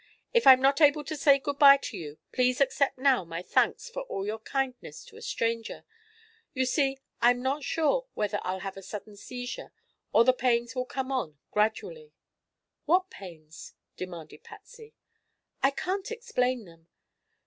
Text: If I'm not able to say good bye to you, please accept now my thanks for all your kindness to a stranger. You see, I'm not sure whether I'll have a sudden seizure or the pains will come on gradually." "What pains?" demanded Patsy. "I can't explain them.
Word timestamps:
If 0.33 0.47
I'm 0.47 0.59
not 0.59 0.81
able 0.81 1.03
to 1.03 1.15
say 1.15 1.37
good 1.37 1.59
bye 1.59 1.77
to 1.77 1.95
you, 1.95 2.17
please 2.31 2.59
accept 2.59 2.97
now 2.97 3.23
my 3.23 3.43
thanks 3.43 3.87
for 3.87 4.01
all 4.01 4.25
your 4.25 4.39
kindness 4.39 5.05
to 5.05 5.15
a 5.15 5.21
stranger. 5.21 5.85
You 6.55 6.65
see, 6.65 6.97
I'm 7.21 7.43
not 7.43 7.63
sure 7.63 8.07
whether 8.15 8.39
I'll 8.41 8.61
have 8.61 8.77
a 8.77 8.81
sudden 8.81 9.15
seizure 9.15 9.71
or 10.11 10.23
the 10.23 10.33
pains 10.33 10.73
will 10.73 10.85
come 10.85 11.11
on 11.11 11.37
gradually." 11.51 12.13
"What 12.85 13.11
pains?" 13.11 13.75
demanded 13.95 14.43
Patsy. 14.43 14.95
"I 15.61 15.69
can't 15.69 16.09
explain 16.09 16.65
them. 16.65 16.87